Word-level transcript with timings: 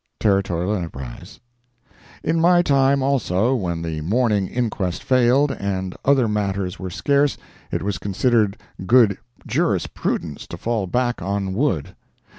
—Territorial 0.19 0.73
Enterprise 0.73 1.39
In 2.23 2.39
my 2.41 2.63
time, 2.63 3.03
also, 3.03 3.53
when 3.53 3.83
the 3.83 4.01
morning 4.01 4.47
inquest 4.47 5.03
failed, 5.03 5.51
and 5.51 5.95
other 6.03 6.27
matters 6.27 6.79
were 6.79 6.89
scarce, 6.89 7.37
it 7.71 7.83
was 7.83 7.99
considered 7.99 8.57
good 8.87 9.19
jurisprudence 9.45 10.47
to 10.47 10.57
fall 10.57 10.87
back 10.87 11.21
on 11.21 11.53
wood. 11.53 11.95